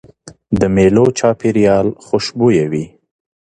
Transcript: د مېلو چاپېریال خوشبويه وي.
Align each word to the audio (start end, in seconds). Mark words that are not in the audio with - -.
د 0.59 0.61
مېلو 0.75 1.05
چاپېریال 1.19 1.87
خوشبويه 2.05 2.65
وي. 2.71 2.85